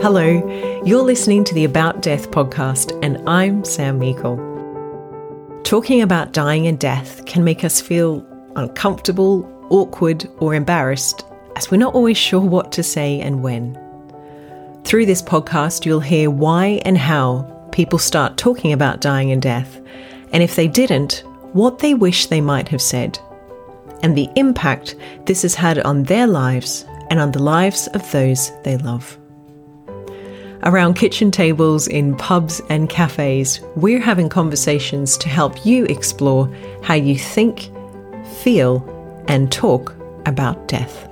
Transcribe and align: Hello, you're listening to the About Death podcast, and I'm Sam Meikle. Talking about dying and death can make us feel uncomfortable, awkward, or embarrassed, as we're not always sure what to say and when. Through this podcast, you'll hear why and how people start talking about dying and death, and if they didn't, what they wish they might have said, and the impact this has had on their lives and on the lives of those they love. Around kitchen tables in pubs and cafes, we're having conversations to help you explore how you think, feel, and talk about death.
Hello, 0.00 0.80
you're 0.84 1.02
listening 1.02 1.42
to 1.42 1.54
the 1.54 1.64
About 1.64 2.02
Death 2.02 2.30
podcast, 2.30 2.96
and 3.02 3.18
I'm 3.28 3.64
Sam 3.64 3.98
Meikle. 3.98 4.36
Talking 5.64 6.02
about 6.02 6.32
dying 6.32 6.68
and 6.68 6.78
death 6.78 7.26
can 7.26 7.42
make 7.42 7.64
us 7.64 7.80
feel 7.80 8.24
uncomfortable, 8.54 9.44
awkward, 9.70 10.24
or 10.38 10.54
embarrassed, 10.54 11.24
as 11.56 11.68
we're 11.72 11.78
not 11.78 11.94
always 11.94 12.16
sure 12.16 12.40
what 12.40 12.70
to 12.72 12.82
say 12.84 13.20
and 13.20 13.42
when. 13.42 13.76
Through 14.84 15.06
this 15.06 15.20
podcast, 15.20 15.84
you'll 15.84 15.98
hear 15.98 16.30
why 16.30 16.80
and 16.84 16.96
how 16.96 17.42
people 17.72 17.98
start 17.98 18.36
talking 18.36 18.72
about 18.72 19.00
dying 19.00 19.32
and 19.32 19.42
death, 19.42 19.80
and 20.32 20.44
if 20.44 20.54
they 20.54 20.68
didn't, 20.68 21.24
what 21.54 21.80
they 21.80 21.94
wish 21.94 22.26
they 22.26 22.40
might 22.40 22.68
have 22.68 22.80
said, 22.80 23.18
and 24.04 24.16
the 24.16 24.28
impact 24.36 24.94
this 25.26 25.42
has 25.42 25.56
had 25.56 25.80
on 25.80 26.04
their 26.04 26.28
lives 26.28 26.84
and 27.10 27.18
on 27.18 27.32
the 27.32 27.42
lives 27.42 27.88
of 27.94 28.12
those 28.12 28.52
they 28.62 28.76
love. 28.76 29.18
Around 30.64 30.94
kitchen 30.94 31.30
tables 31.30 31.86
in 31.86 32.16
pubs 32.16 32.60
and 32.68 32.90
cafes, 32.90 33.60
we're 33.76 34.00
having 34.00 34.28
conversations 34.28 35.16
to 35.18 35.28
help 35.28 35.64
you 35.64 35.84
explore 35.84 36.52
how 36.82 36.94
you 36.94 37.16
think, 37.16 37.70
feel, 38.42 38.84
and 39.28 39.52
talk 39.52 39.94
about 40.26 40.66
death. 40.66 41.08